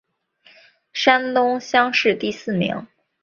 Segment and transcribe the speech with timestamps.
[0.93, 2.87] 山东乡试第四名。